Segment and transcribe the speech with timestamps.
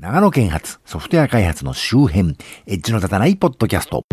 [0.00, 2.34] 長野県発ソフトウェア開発の周辺、
[2.66, 4.06] エッジの立たないポッドキャスト。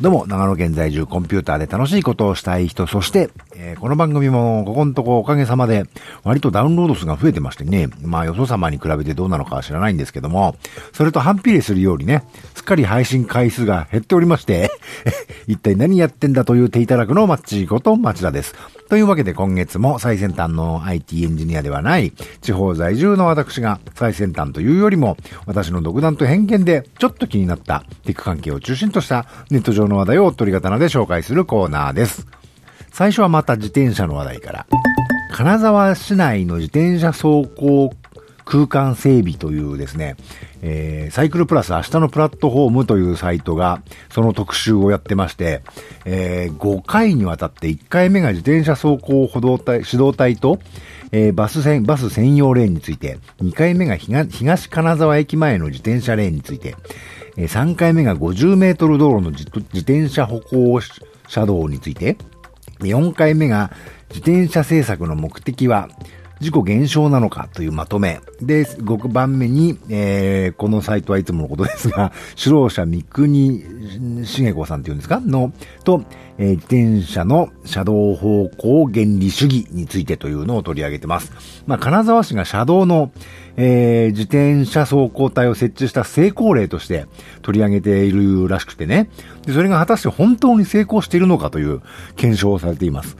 [0.00, 3.28] どうも、長野県在住コンピューターで楽しいことをしたい人、そして、
[3.64, 5.84] えー、この番組もここのとこおかげさまで
[6.24, 10.56] 割とダウンロード数が増えてましてね、まあよそ様に比べてどうなのかは知らないんですけども、
[10.92, 12.24] それと反比例するようにね、
[12.56, 14.72] すっかり配信回数が減っておりまして、
[15.46, 18.56] 一体何やってんだという手いただくのマッチこと町田です。
[18.88, 32.26] というわけで今月も最先端の IT エンジニアではない地方在住の私が最先端というよりも私の独断と偏見でちょっと気になったテック関係を中心としたネット上の話題を取り刀で紹介するコーナーです。
[33.02, 34.66] 最初はまた自転車の話題から。
[35.32, 37.92] 金沢市内の自転車走行
[38.44, 40.14] 空間整備というですね、
[40.60, 45.62] えー、サイクルプラス明日のプラットフォームというサイトがその特集をやってまして、
[46.04, 50.60] えー、5回にわたって1回目が自転車走行歩道隊、指導隊と、
[51.10, 56.76] えー、バス専、バス専用レーンについて、2回目が東金沢駅前の自転車レーンについて、
[57.36, 60.80] え、3回目が50メートル道路の自転車歩行
[61.26, 62.16] 車道について、
[62.86, 63.70] 4回目が
[64.08, 65.88] 自転車政策の目的は
[66.42, 68.20] 事故減少なのかというまとめ。
[68.40, 73.64] で、5番目に、えー、このサイトはいつものことですが、 指導者三国
[74.24, 75.20] 茂子さんっていうんですか？
[75.20, 75.52] の、
[75.84, 76.02] と、
[76.38, 81.32] えー、自転車の車道方向原理主義についてというのを取り上げてます。
[81.66, 83.12] まあ、金沢市が車道の、
[83.56, 87.06] えー、自転車走行帯を設置した成功例として
[87.42, 89.08] 取り上げているらしくてね。
[89.46, 91.82] で、それが果たして本当に成功しているのかという
[92.16, 93.16] 検証をされています。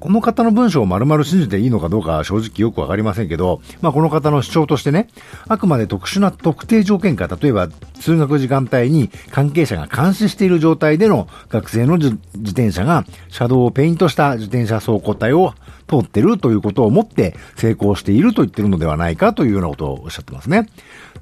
[0.00, 5.08] この方の文章を丸々信じていいのかどうか正直よくわかりませんけど、まあこの方の主張としてね、
[5.48, 15.54] あくまで特殊な特定条件下、例えば通学時間帯に関係者が監視している状態での学生の自転車が車道をペイントした自転車走行帯を
[15.88, 20.68] 通ってるということをもって成功していると言ってるのではないかというようなことをおっしゃってますね。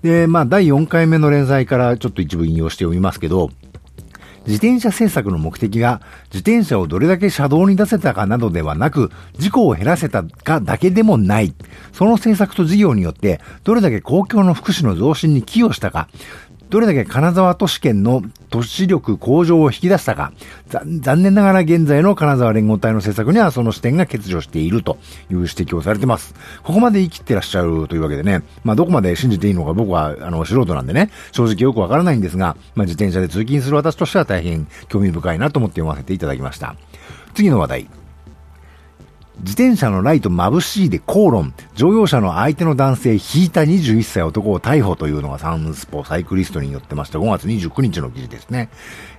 [0.03, 3.51] で、まあ第4回目の連載からちょっと一部引用して読みますけど、
[4.47, 6.01] 自転車政策の目的が
[6.33, 11.55] 自転車をどれだけ車道に出せたかなどではなく、事故を減らせたかだけでもない。
[11.93, 16.09] その政策と事業によってどれだけ公共の福祉の増進に寄与したか、
[16.69, 20.33] どれだけ金沢都市圏の都市力向上を引き出したか、
[20.69, 24.99] 残念ながら現在の金沢連合体の政策にはその視点が欠如していると
[25.31, 26.35] いう指摘をされてます。
[26.65, 36.75] ここまで言い切ってらっしゃるというわけでね、まあどこまで信じていいのか僕はあの素人なんでね、正直よくわからないんですが、まあ自転車で通勤する私としては大変興味深いなと思って読ませていただきました。
[37.35, 38.06] 次の話題。
[39.41, 41.53] 自転車のライト眩しいで口論。
[41.75, 48.71] 乗用車の相手の男性引いた21歳男を逮捕というのがサンスポサイクリストによってました5月29日の記事ですね。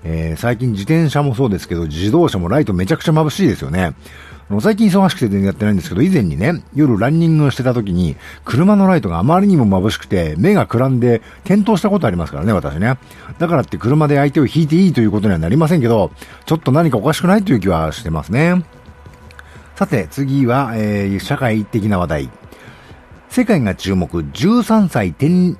[0.03, 3.93] えー、最近自転車もそうですけど自動車もライトめちゃくちゃ眩しいですよね。
[4.61, 12.97] 最近忙しくて全然やってないんですけど、以前にね、夜ランニングしてた時に、車のライトがあまりにも眩しくて、目がくらんで転倒したことありますからね、私ね。
[13.39, 16.11] だからって車で相手を引いていいということにはなりませんけど、
[16.45, 18.63] ちょっと何かおかしくないという気はしてますね。
[19.77, 22.29] さて、次は、えー、社会的な話題。
[23.29, 25.55] 世界が注目、13歳天、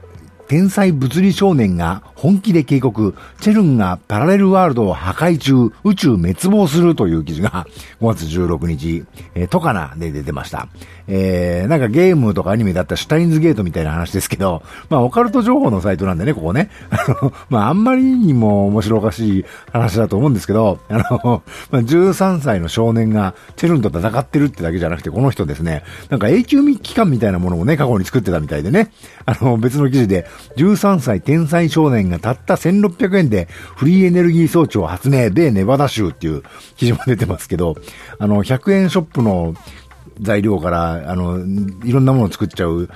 [0.48, 7.68] 天才物理少年が本気で警告、チェルンがパラレルワールドを破壊中、宇宙滅亡するという記事が
[8.02, 9.06] 5月16日、
[9.36, 10.68] えー、トカナで出てました。
[11.08, 16.70] えー、なんかゲームとかアニメだったシュタインズゲートみたいな話ですけど、 まあオカルト情報のサイトなんでね、ここね。
[16.90, 28.92] あの、まああんまりにも面白おかしい話だと思うんですけど、 あの、まあ13歳の少年がチェルンと戦ってるってだけじゃなくて、この人ですね、なんか永久期間みたいなものをね、過去に作ってたみたいでね、
[29.26, 30.28] あの、別の記事で、
[30.58, 36.44] 13歳天才少年がたった1600円でフリーエネルギー装置を発明、でネバダ州っていう
[36.76, 37.76] 記事も出てますけど、
[38.20, 39.56] あの、100円ショップの
[40.22, 41.40] 材料から、あの、
[41.86, 42.90] いろんなものを作っちゃう、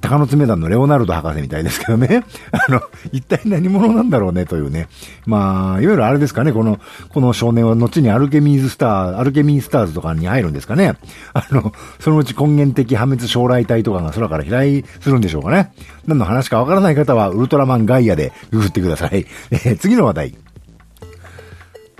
[0.00, 2.24] 鷹の爪団のレオナルド博士みたいですけどね。
[2.52, 2.80] あの、
[3.12, 4.88] 一体何者なんだろうねというね。
[5.26, 10.94] まあ、いわゆるあれですかね、この、この少年は後にアルケミーズスター、アルケミースターズとかに入るんですかね。
[11.32, 15.72] あの、そのうち根源的破滅将来体とかが空から飛来するんでしょうかね。
[16.06, 19.26] 何の話かわからない方は、ウルトラマンガイアでググってください。
[19.50, 20.34] えー、次の話題。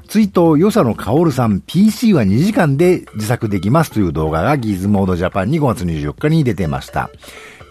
[0.09, 7.11] ツイート、よさのかおるさん、PC は2時間で自作できますという動画がギズモードジャパンに5月24日に出てました。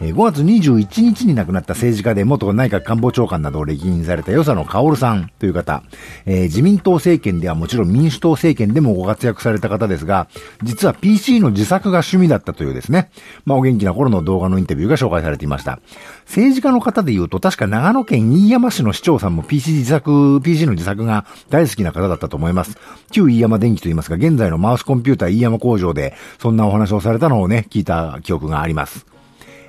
[0.01, 5.83] え5月21日に亡くなった政治家で元内閣官房長官などを歴任された与謝野薫さんという方、
[6.25, 10.27] えー、自民党政権ではもちろん民主党政権でもご活躍された方ですが、
[10.63, 13.09] 実は PC の自作が趣味だったというですね、
[13.45, 15.80] まあお元気な頃の動画のインタビューが紹介されていました。
[16.25, 22.77] 政治家の方で言うと、確か長野県飯山市の市長さんも PC 自作、PC の自作が大好きな方だったと思います。
[23.12, 29.14] 旧飯山電機と言いますが、現在のマウスコンピューター飯山工場で、そんなお話をされたのをね、聞いた記憶があります。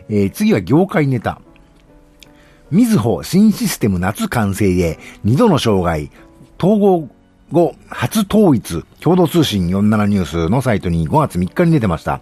[0.09, 1.41] えー、次は業界ネタ。
[2.71, 6.11] みずほ新システム夏完成で2度の障害、
[6.59, 7.09] 統合
[7.53, 12.21] 後初統一、共同通信47ニュースのサイトに5月3日に出てました。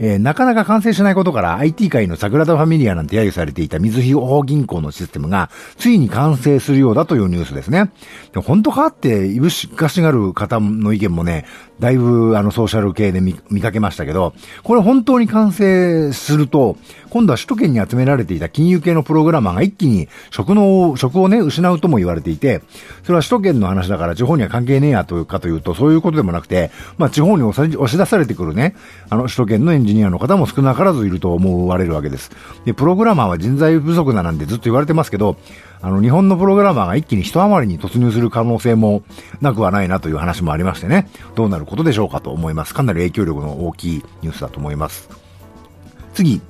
[0.00, 7.90] えー、なかなか完成しないことから IT 界の桜田ファミリアなんて揶揄されていた水穂銀行のシステムがついに完成するようだというニュースですね。
[8.32, 11.46] で本当かって、いぶしかしがる方の意見もね、
[11.80, 16.76] だいぶあのソーシャル系で見かけましたけど、これ本当に完成すると、
[17.10, 22.62] 今度は首都圏に集められていた金融系のプログラマーが一気に職の、職をね、失うとも言われていて、
[23.04, 28.74] それは首都圏の話だから地方には関係ねえやというかというと、そういうことでもなくて、まあ地方に押し出されてくるね、
[29.08, 32.30] あの首都圏のエンジニアの方も少なからずいると思われるわけです。
[32.64, 35.36] で、プログラマーは人材不足だなんてずっと言われてますけど、
[35.80, 39.02] あの、日本のプログラマーが一気に一余りに突入する可能性も
[39.40, 42.74] なくはないなという話もありましてね、どうなることでしょうかと思います。
[42.74, 45.08] かなり影響力の大きいニュースだと思います。
[46.14, 46.40] 次、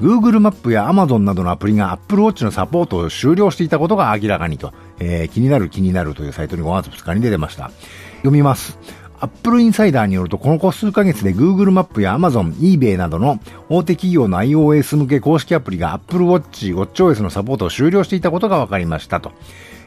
[0.00, 7.70] Google マップや Amazon などのアプリが Apple Watch のサポートを終了していたことが明らかにと、えー、気になる気になるというサイトに5月2日に出てました。
[8.16, 8.78] 読みます。
[9.22, 13.38] AppleInsider によると、この数ヶ月で Google マップや Amazon、eBay などの
[13.68, 19.32] 大手企業の iOS 向け公式アプリが Apple Watch、 watchOS のサポートを終了していたことが分かりましたと。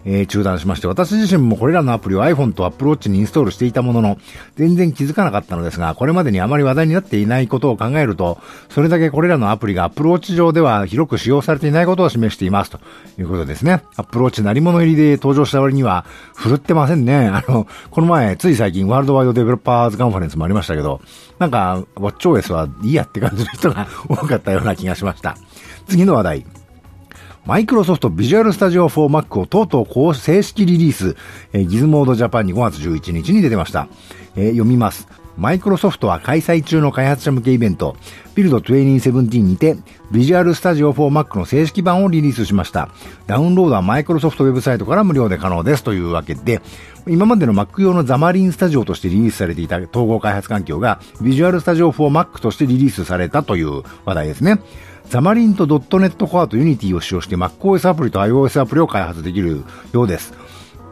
[0.05, 4.17] えー、中断しまして、私自身もこれらのアプリを iPhone と Apple Watch にインストールしていたものの、
[4.55, 8.39] 全然気づかなかったのですが、これまでにあまり話題になっていないことを考えると、
[8.69, 12.79] それだけこれらのアプリが Apple Watch 上では広く使用されていないことを示していますと
[13.17, 13.83] いうことですね。
[13.95, 17.27] Apple Watch 成り物入りで登場した割には、振るってませんね。
[17.27, 21.01] あの、この前、つい最近ワールドワイドデベロッパーズカンファレンスもありましたけど、
[21.39, 25.37] なんか、WatchOS はいいやって感じの人が多かったような気がしました。
[25.87, 26.62] 次の話題。
[27.45, 31.17] マイクロソフトビジュアルスタジオ4 Mac をとうとう公正式リリース、
[31.51, 33.89] えー、ギズモードジャパンに5月11日に出てました。
[34.37, 35.09] えー、読みます。
[35.35, 37.97] マイクロソフトは開催中の開発者向けイベント、
[38.33, 39.75] ビルド2017にて、
[40.09, 42.87] ビジュアルスタジオ4 Mac の正式版をリリースしました。
[43.27, 46.61] ダウンロードはマイクロソフトウェブサイトから無料で可能ですというわけで、
[47.07, 54.61] 今までの Mac 用のザマリンスタジオとしてリリースされていた統合開発環境が、ビジュアルスタジオ4 Mac としてリリースされたという話題ですね。
[55.09, 60.33] Xamarin とドットネットコアと Unity を使用して MacOS アプリと iOS アプリを開発できるようです。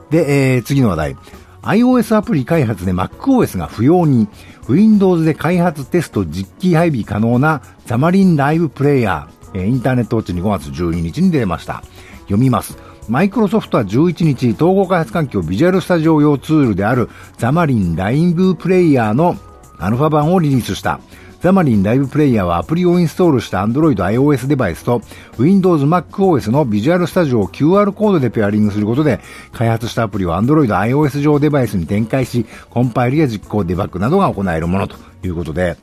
[0.09, 1.17] で、えー、次の話題。
[1.63, 4.27] iOS アプリ開発で MacOS が不要に、
[4.67, 11.83] Windows で開発テスト実機配備可能な Xamarin Live Player、えー、 INTERNET Watch に5月12日に出ました。
[12.21, 12.77] 読みます。
[13.09, 19.35] マイクロソフトは11日、統合開発環境 Visual Studio 用ツールである Xamarin Live Player の
[19.79, 20.99] アルファ版をリリースした。
[21.41, 25.01] ザマリンライブプレイヤーはアプリをインストールした Android iOS デバイスと
[25.39, 29.19] Windows MacOS の Visual Studio を QR コードでペアリングすることで
[29.51, 35.77] 開発したアプリを Android iOS 上デバイスに展開しコンパイルや実行デバッグなどが行えるものということで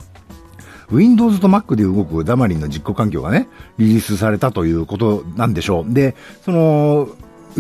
[0.91, 5.93] Windows と Mac で動くザマリンの実行環境がね、リリースされたということなんでしょう。
[5.93, 7.09] で、その、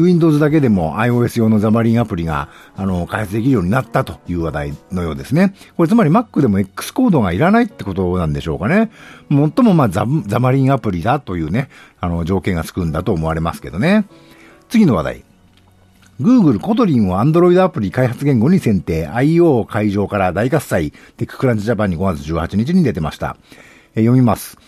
[0.02, 5.54] Windows だけでも iOS 用のザマリンアプリが、あの、開発できるようになったという話題のようですね。
[5.76, 8.90] これつまり Mac でも X コードがいらないってことなんでしょうかね。
[9.30, 11.68] 最もまあザ Xamarin アプリだというね、
[12.00, 14.06] あの、条件がつくんだと思われますけどね。
[14.68, 15.24] 次の話題。
[16.20, 23.36] Google Kotlin を Android アプリ開発言語に選定、 I/O 会場から大喝采、 TechCrunch Japan に5月18日に出てました。
[23.94, 24.58] え読みます。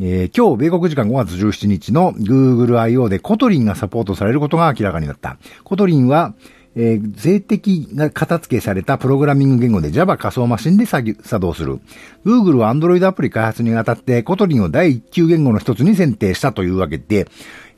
[0.00, 5.36] えー、今日、米国時間5月17日の Google I/O で Kotlin がサポートされることが明らかになった。
[5.62, 6.34] Kotlin は、
[6.74, 11.78] えー、静的型付けされたプログラミング言語で Java 仮想マシンで作動する。
[12.26, 17.28] Google は Android アプリ開発にあたって Kotlin を第一級言語の一つに選定したというわけで、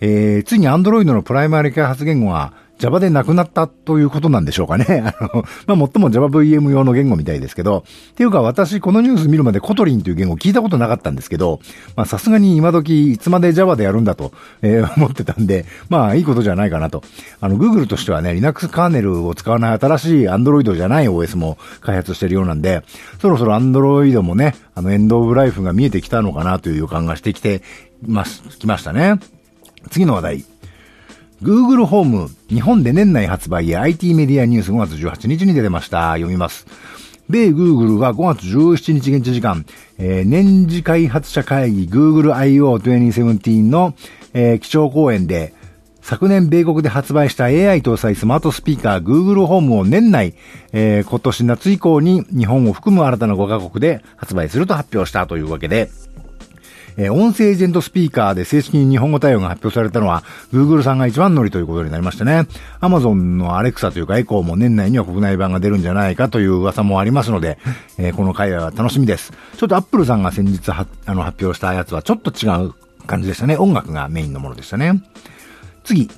[0.01, 5.15] えー、ついに Android のプライマリ開発言語が Java でなくなったということなんでしょうかね。
[5.19, 5.45] あの、
[5.77, 11.61] まあ、最も Java VM 用の言語みたいですけど、っていうか私このニュース見るまで Kotlin という言語聞いたことなかったんですけど、
[11.97, 17.03] ま、さすがに今時いつまで Java でやるんだと、えー、思ってたんで、まあ、いいことじゃないかなと。
[17.41, 22.83] あの、Google としてはね、Linux カーネルを使わない新しい Android じゃない OS も開発してるようなんで、
[23.21, 27.63] そろそろ Android もね、あの、エンドオブライフが見えてきたのかなという予感がしてきて
[28.07, 29.19] ます、きましたね。
[29.91, 30.56] 次の話題。
[31.43, 36.13] Google ホーム、日本で年内発売へ IT メディアニュース5月18日に出てました。
[36.13, 36.67] 読みます。
[37.29, 39.67] 米 Google は5月17日現地時間、
[39.99, 42.79] えー、年次開発者会議 Google I.O.
[42.79, 43.95] 2017の、
[44.33, 45.53] えー、基調講演で、
[46.01, 50.35] 昨年米国で発売した AI 搭載スマートスピーカー Google ホームを年内、
[50.73, 55.91] えー、今年夏以降に日本を含む新たな5カ国で発売すると発表したというわけで、
[56.97, 60.23] えー、音声エージェントスピーカーで正式に日本語対応が発表されたのは、
[60.53, 62.47] Google さんが一番乗りということになりましてね。
[62.81, 67.59] Amazon の Alexa というかエコーも年内には国内版が出るんじゃないかという噂もありますので、
[67.99, 69.33] えー、この会話は楽しみです。
[69.57, 72.75] ちょっと Apple さんが先日はあの発表したやつはちょっと違う
[73.07, 73.57] 感じでしたね。
[73.57, 75.03] 音楽がメインのものでしたね。
[75.85, 76.11] 次、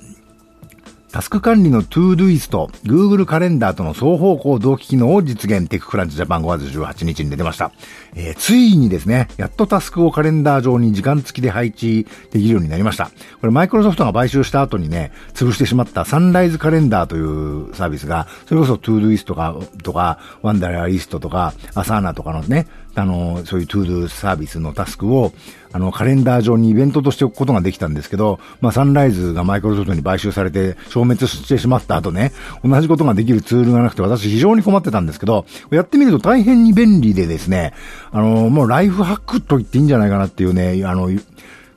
[1.11, 2.51] タスク管理の ToDoist、
[2.83, 7.71] Google カレンダーとの双方向同期機能を実現、テッククランチジャパン5月18日に出てました。
[8.15, 13.05] えー、ついにですね、やっとタスクをカレンダー上に時間付きで配置できるようになりました。
[13.41, 22.67] これマイクロソフトが買収した後にね、潰してしまったサンライズカレンダーというサービスが、それこそ ToDoist とか、とか、ワンダラリストとか、アサーナとかのね、
[22.99, 25.33] あの、そういうトゥードゥサービスのタスクを、
[25.71, 32.31] あの、カレンダー上にイベントとしておくことができたんですけど、まあ、サンライズがマイクロソフトに買収されて消滅してしまった後ね、
[32.63, 37.73] 同じことができるツールがなくて私非常に困ってたんですけど、やってみると大変に便利でですね、
[38.11, 41.09] あの、もうライフハックと言っていいんじゃないかなっていうね、あの、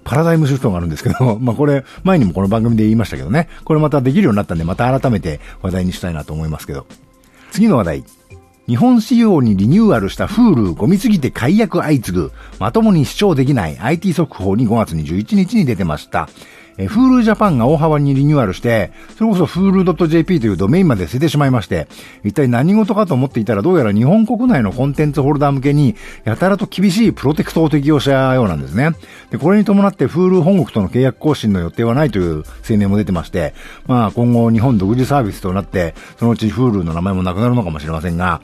[0.05, 6.87] パラダイムシフトがあるんですけど、 まあこれ、前にもこの番組で言いましたけどね、これまたできるようになったんで、また改めて話題にしたいなと思いますけど。
[7.51, 8.05] 次の話題。
[8.69, 16.29] 日本仕様にリニューアルしたフールゴミすぎて解約相次ぐ、まともに視聴できない IT 速報に5月21日に出てました。
[16.79, 21.89] えー、Hulu Japan が大幅にリニューアルして、それこそ Hulu.jp というドメインまで捨ててしまいまして、
[22.25, 28.93] 一体何事かと思っていたらどうやら日本国内のコンテンツホルダー向けに、やたらと厳しいプロテクトを適用したようなんですね。
[29.31, 33.55] で、これに伴って Hulu 本国との契約更新の予定はないという声明も出てまして、
[33.87, 38.41] まあ今後日本独自サービスとなって、そのうち Hulu の名前もなくなるのかもしれませんが、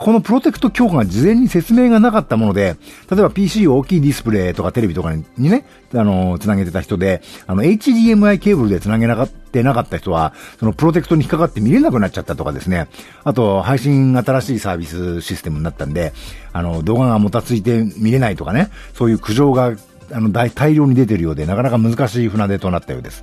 [0.00, 2.78] このプロテクト強化が事前に説明がなかったもので、
[3.10, 12.88] 例えば PC を大きいディスプレイとかテレビとかにね、あの、つなげてた人で、あの、HDMI ケーブルでつなげなかってなかった人は、そのプロテクトに引っかかって見れなくなっちゃったとかですね。
[13.24, 16.14] あと、配信新しいサービスシステムになったんで、
[16.54, 19.74] あの、動画がもたついて見れないとかね、そういう苦情が、
[20.12, 23.22] あの、大量に出てるようで、なかなか難しい船出となったようです。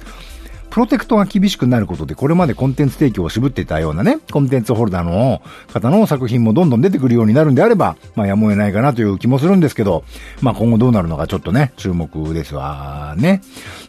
[0.69, 10.03] プロテクトが厳しくなることで、これまでコンテンツ提供を渋っていたようなね、コンテンツホルダーの方の作品もどんどん出てくるようになるんであれば、まあやむを得ないかなという気もするんですけど、
[10.41, 13.41] まあ今後どうなるのかちょっとね、注目ですわね。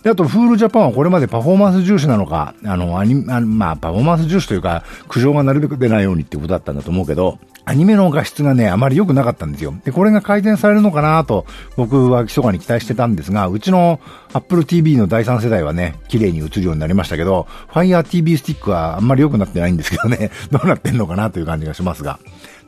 [0.02, 9.74] で、あと、フールジャパンはこれまでパフォーマンス重視なのか、あの、アニあまあパフォーマンス重視というか、苦情がなるべく出ないようにってことだったんだと思うけど、アニメの画質がね、あまり良くなかったんですよ。
[9.84, 11.44] で、これが改善されるのかなと、
[11.76, 14.00] 僕は密かに期待してたんですが、うちの
[14.32, 22.18] Apple TV の第3世代はね、綺麗に映るようになりましたけど、Fire TV スティックはあんまり良くなってないんですけどね、 どうなってんのかなという感じがしますが。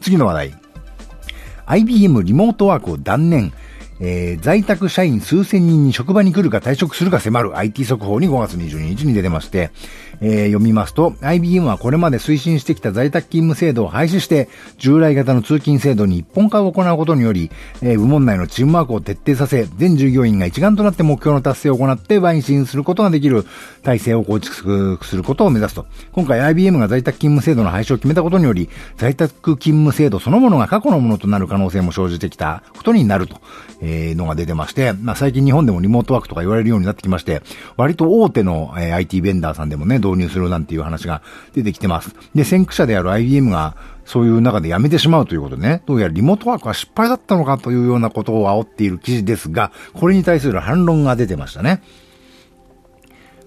[0.00, 0.54] 次の話題。
[1.66, 3.52] IBM リモートワークを断念。
[4.02, 9.70] えー、在宅社員数千人に職場に来るか退職するか迫る IT 速報に5月22日に出てまして、
[10.20, 14.48] えー、読みますと、IBM はこれまで推進してきた在宅勤務制度を廃止して、
[14.78, 17.50] 従来型の通勤制度に一本化を行うことにより、
[17.82, 23.44] えー、部門内のチームワークを徹底させ、全従業員が一丸となって目標の達成を行って邁進することができる
[23.82, 25.86] 体制を構築することを目指すと。
[26.12, 33.40] 今回 IBM が在宅勤務制度の廃止を決めたことにより、在宅勤務制度そのものが過去のものとなる可能性も生じてきたことになると、
[33.80, 37.42] えー、のが出てまして、まあ最近日本でもリモートワークとか言われるようになってきまして、
[37.76, 41.22] 割と大手の、えー、IT ベンダーさんでもね、導入するなんていう話が
[41.54, 42.14] 出てきてます。
[42.34, 51.82] で、先駆者である IBM が、そういう中でやめてしまうということでね、どうやらリモートワークは失敗だったのかというようなことを煽っている記事ですが、これに対する反論が出てましたね。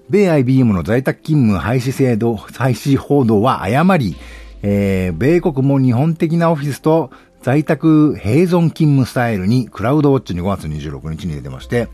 [0.10, 4.16] 米 IBM の在宅勤務廃止制度、廃止報道は誤り、
[4.62, 11.90] えー、米国も日本的なオフィスと在宅併存勤務スタイルにクラウドウォッチに5月26日に出てまして、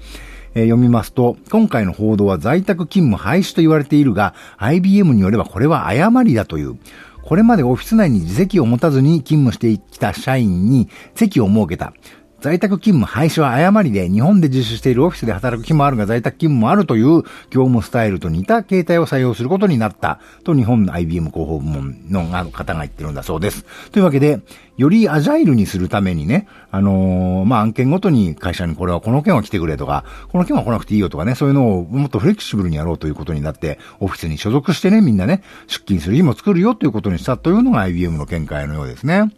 [0.55, 6.77] えー、読みますと、今回の報道は在宅勤務廃止と言われているが、IBM によればこれは誤りだという。
[7.21, 11.93] これまでオフィス内に自席を持たずに勤務してきた社員に席を設けた。
[12.41, 23.65] 在宅勤務廃止は誤りで、日本で実施しているオフィスで働く日もあるが在宅勤務もあるという業務スタイルと似た形態を採用することになった、と日本の IBM 広報部門の方が言ってるんだそうです。
[23.91, 24.39] というわけで、
[24.77, 39.33] よりアジャイルにするためにね、あのー、まあ、案件ごとに会社にこれはこの件は来てくれとか、この件は来なくていいよとかね、そういうのをもっとフレキシブルにやろうということになって、オフィスに所属してね、みんなね、出勤する日も作るよということにしたというのが IBM の見解のようですね。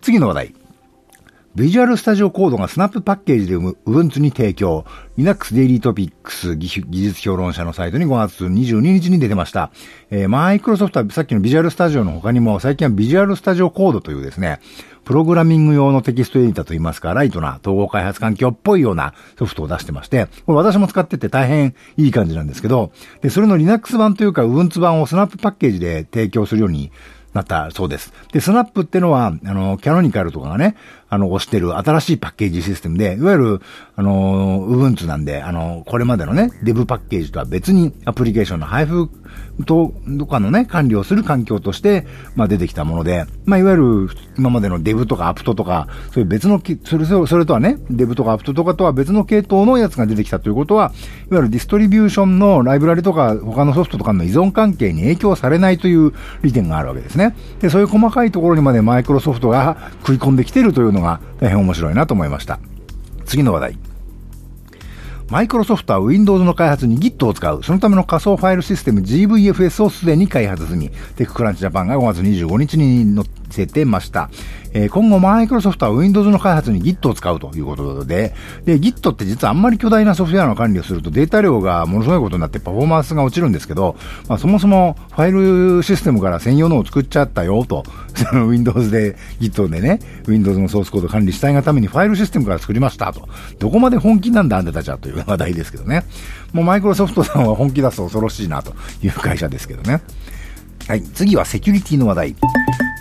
[0.00, 0.59] 次の話題。
[1.56, 4.84] ビジュアルスタジオコードがスナップパッケージで Ubuntu に提供。
[5.16, 9.72] Linux Daily Topics 技術評論者のサイトに5月22日に出てました。
[10.10, 14.60] えー、マイクロソフトはさっきのビジュアルスタジオの他にも最近はビジュアルスタジオコードというですね、
[15.04, 22.92] プログラミング用のテキストエディターといいますか、ライトな統合開発環境っぽいようなソフトを出してまして、これ私も使ってて大変いい感じなんですけど、
[23.22, 26.92] で、それの Linux 版というか Ubuntu 版をスナップパッケージで提供するように
[27.32, 28.12] なったそうです。
[28.32, 30.76] で、スナップってのは、あの、キャノニカルとかがね、
[31.08, 33.60] あの、押してる新しいパッケージシステムで、いわゆる、
[33.96, 39.10] あの、u b u n なんで、あの、これまでのね、デブパッケージとは別にアプリケーションの配布
[39.66, 42.06] と、とかのね、管理をする環境として、
[42.36, 44.08] まあ出てきたもので、まあいわゆる、
[44.38, 50.92] 今までのデブとかアプトとか、そういう別の、それ、それとはね、デブとかアプトとかとは別の系統のやつが出てきたということは、
[51.30, 57.19] いわゆるディストリビューションのライブラリとか他のソフトとかの依存関係に影響されないという利点があるわけですね。
[57.60, 62.58] で、そういう細かいところにまでマイクロソフトが食い込んできているというのが大変面白いなと思いました。
[63.26, 63.78] 次の話題。
[65.28, 67.62] マイクロソフトは Windows の開発に Git を使う。
[67.62, 70.88] そのための仮想ファイルシステム GVFS をすでに開発済み。
[71.16, 74.30] テッククランチジャパンが5月25日に載せてました。
[74.72, 83.96] えー、今後マイクロソフトは Windows の開発に Git を使うということで、で、Git って実はあんまり巨大なソフトウェアの管理をするとデータ量がものすごいことになってパフォーマンスが落ちるんですけど、
[84.28, 87.82] まあそもそもファイルシステムから専用のを作っちゃったよと、
[88.14, 93.28] その Windows で Git でね、Windows のソースコード管理したいがためにファイルシステムから作りましたと。
[93.58, 96.04] どこまで本気なんだあんたたちはという話題ですけどね。
[96.52, 100.00] もうマイクロソフトさんは本気出すと恐ろしいなという会社ですけどね。
[100.88, 102.36] はい、次はセキュリティの話題。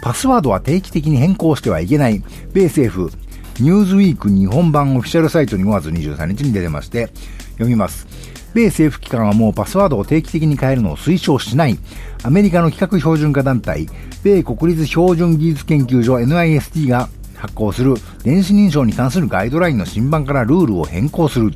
[0.01, 3.11] パスワードは定期的に変更してはいけない、米政府、
[3.59, 7.09] ニューズウィーク日本版オフィシャルサイトに5月23日に出てまして、
[7.53, 8.07] 読みます。
[8.53, 11.77] 米政府機関はもうパスワードを定期的に変えるのを推奨しない。
[12.23, 13.87] アメリカの規格標準化団体、
[14.23, 21.47] 米国立標準技術研究所 NIST が発行する電子認証に関するガイドラインの新版からルールを変更する。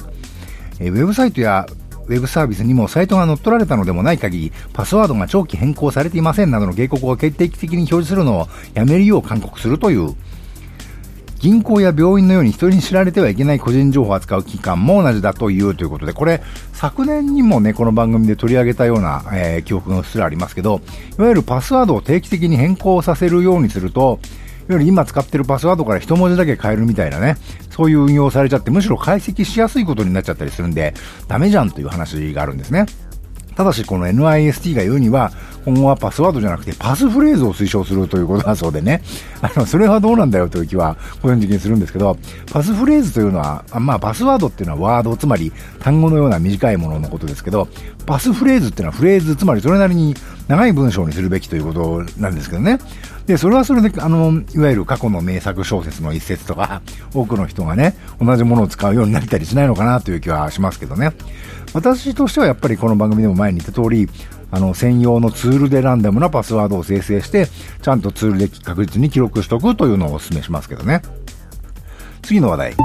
[0.79, 1.65] ウェブサイトや
[2.07, 10.15] ウェブサービスにもサイトが乗っ取られたのでもない限り、パスワードが長期変更されていませんなどの警告を決定的に表示するのをやめるよう勧告するという、
[11.43, 16.41] 銀行や病院のように人に知られてはいけない個人情報を扱う機関も同じだというということで、これ、
[16.71, 20.79] 昨年にもね、この番組で取り上げたような、えー、記憶がうっすらありますけど、
[21.19, 24.19] いわゆるパスワードを定期的に変更させるようにすると、
[24.69, 27.37] いわゆる今使ってるパスワードから一文字だけ変えるみたいなね、
[27.69, 30.93] そういう運用されちゃって、むしろ解析しやすいことになっちゃったりするんで、
[31.27, 32.85] ダメじゃんという話があるんですね。
[33.55, 35.31] ただし、この NIST が言うには、
[35.65, 39.01] 今後はパスワードじゃなくてパスフレーズを推奨するということだそうでね。
[39.41, 42.17] あの、それはどうなんだよという気は個人的にするんですけど、
[42.51, 47.67] パスフレーズというのは、まあ、パスワードっていうのはワード、つまり単語のような短いもののことですけど、
[48.05, 50.15] パスフレーズっていうのはフレーズ、つまりそれなりに
[50.47, 52.79] 長い文章にするべきということなんですけどね。
[53.25, 56.81] で、それはそれで、あの、いわゆる過去の名作小説の一節とか、
[57.13, 61.11] 多くの人がね、同じものを使うようになったりしないのかなという気はしますけどね。
[61.73, 64.09] 私としてはやっぱりこの番組でも前に言った通り、
[64.51, 67.47] あの、専用のツールでランダムなパスワードを生成して、
[67.81, 71.01] ちゃんとツールで確実に記録しておくというのをお勧めしますけどね。
[72.21, 72.75] 次の話題。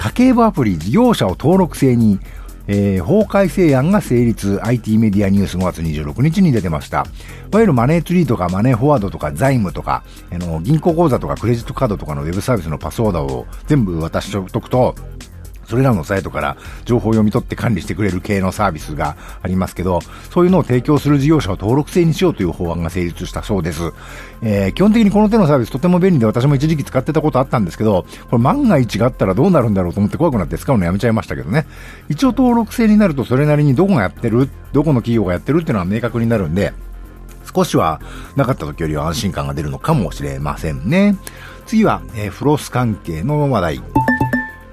[0.00, 2.20] 家計簿アプリ事業者を登録制に
[2.68, 6.98] えー、法改正案が成立、IT メディアニュース5月26日に出てました。
[6.98, 14.94] いわゆるマネーツリーとかマネーフォワードとか財務とか、あの、銀行口座とかクレジットカードとかのウェブサービスのパスワードを全部渡しておくと、
[15.68, 20.00] それらのサイトから情報を読み取って管理してくれる系のサービスがありますけど、
[20.30, 23.92] そういうのを提供する事業者を登録制にしようという法案が成立したそうです。
[24.40, 31.66] えー、基本的にこの手のサービスとても便利で私も一時期使ってたことあったんですけど、これ万が一があったらどうなるんだろうと思って怖くなって使うのやめちゃいましたけどね。
[32.08, 36.72] 一応登録制になるとそれなりにどこがやってる、どこの企業がやってるっていうのは明確になるんで、
[37.54, 38.00] 少しは
[38.36, 41.16] なかった時よりは安心感が出るのかもしれませんね。
[41.66, 43.82] 次は、えー、フロス関係の話題。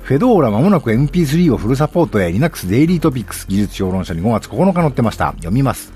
[0.06, 5.32] フェドーラまもなく MP3 をフルサポートへ Linux デイリートピックス技術評論者に5月9日載ってました。
[5.32, 5.92] 読みます。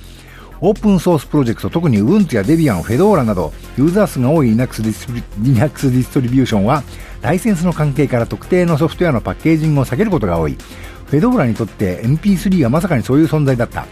[0.61, 6.81] オープンソースプロジェクト、特に Ubuntu や Debian、フェドーラなど、ユーザー数が多い Linux ディストリ Linux ディストリビューションは、
[7.21, 10.57] ライセンスの関係から特定のソフトウェアのパッケージングを避けることが多い。
[11.05, 13.85] フェドーラにとって MP3 はまさかにそういう存在だった。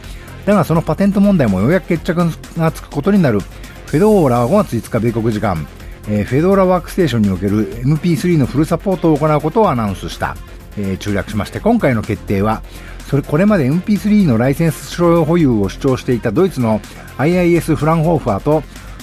[0.47, 2.27] だがそのパテント問題もようやく決着
[2.57, 3.39] がつくことになる。
[3.39, 5.67] フェドーラは5月5日米国時間、
[6.09, 10.37] えー、フェドーラワークステーションにおける MP3 のフルサポートを行うことをアナウンスした。
[10.77, 12.61] えー、中略しまして今回の決定は
[13.09, 16.79] それこれまで MP3 のライセンス所有保有を主張していたドイツの
[17.17, 18.61] IIS フランホーファーと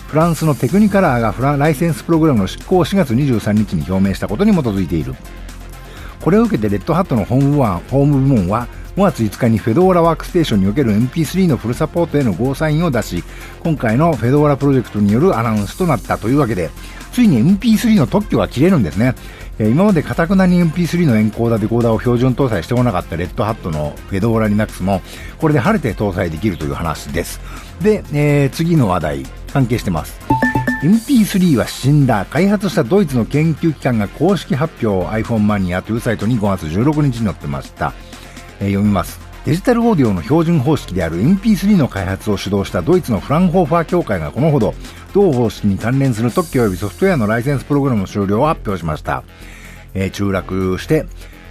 [0.08, 5.14] フランスのテクニカラーがフラライセンスプログラムの執行を4月23日に表明したことに基づいている
[6.20, 13.24] これを受けてレッドハットのホームホーム部門は5月5日にフェドーラワークステーションにおける MP3 のフルサポートへのゴーサインを出し、
[13.64, 16.70] 今回のフェドーラプロジェクトによるアナウンスとなったというわけで、
[17.12, 19.14] ついに MP3 の特許が切れるんですね。
[19.58, 25.00] 今までかたくなに MP3 のエンコーダー、デコーダーを標準搭載してこなかったレッドハットのフェドーラリナックスも、
[25.38, 27.40] これで晴れて搭載できるという話です。
[27.80, 30.18] で、えー、次の話題、関係してます。
[30.82, 32.26] MP3 は死んだ。
[32.30, 37.92] 開発したドイツの研究機関が公式発表 iPhone マニアというサイトに5月16日に載ってました。
[38.60, 39.20] えー、読みます。
[39.44, 44.74] デジタルオーディオの標準方式である MP3 の開発を主導したドイツのフランホーファー協会がこのほど、
[45.12, 49.22] 同方式に関連する特許及びソフトウェアのライセンスプログラムの終了を発表しました。
[49.92, 51.06] えー、中落して、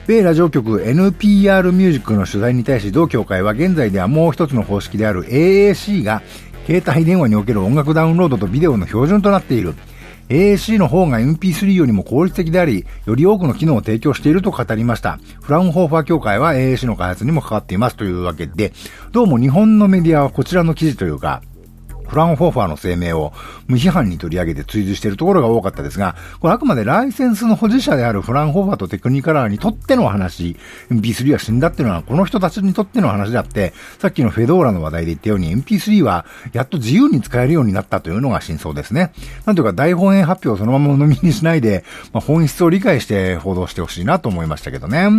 [0.08, 6.22] 米ラジオ局 NPR ミュージックの取材に対し同協会は現在ではもう一つの方式である AAC が
[6.66, 9.76] 携帯電話における音楽ダウンロードとビデオの標準となっている。
[10.30, 15.20] AAC の方が MP3 よりも効率的であり、より多くの機能を提供していると語りました。
[15.42, 18.74] フラウンホーファー協会は AAC の開発にも関わっていますというわけで、
[19.12, 21.42] どうも日本のメディアはこちらの記事というか、
[22.14, 23.34] フランホーファーの声明を
[23.68, 30.56] 無批判に取り上げて追随しているところが多かったですが、これあくまでライセンスの保持者であるフランホーファーとテクニカラーにとっての話、
[30.92, 39.12] MP3 は死んだっていうのはこの人たちにとっての話であって、さっきのフェドーラの話題で言ったように MP3 はやっと自由に使えるようになったというのが真相ですね。
[39.46, 45.10] なんというか大本営発表をそのまま飲みにしないで、まあ、本質を理解して報道してほしいなと思いましたけどね。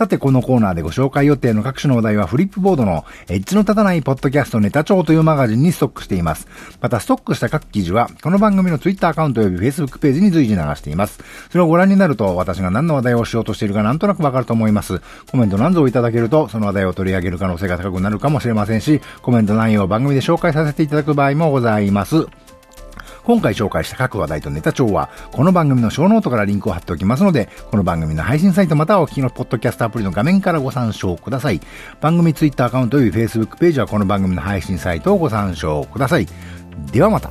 [0.00, 6.48] さて、このコーナーでご紹介予定の各種のお題はフリップボードのエッジの立たないポッドキャストネタ帳というマガジンにストックしています。
[6.80, 11.22] また、ストックした各記事は、この番組の Twitter アカウント及び Facebook ページに随時流しています。
[11.50, 15.02] それをご覧になると、私が何の話題をしようとしているかなんとなくわかると思います。
[15.30, 22.26] コメント何ぞをいただけると、その話題を取り上げる可能性が高くなるかもしれませんし、コメント内容を番組で紹介させていただく場合もございます。
[23.30, 31.60] 今回紹介した各話題とネタ帳は、この番組のショーノートからリンクを貼っておきますので、この番組の配信サイトまたはお聞きのポッドキャストアプリの画面からご参照ください。
[32.00, 36.26] 番組ツイッターアカウント及び Facebook ページはこの番組の配信サイトをご参照ください。
[36.90, 37.30] ではまた。